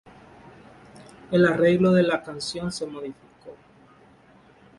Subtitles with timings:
[1.29, 3.55] El arreglo de la canción se modificó.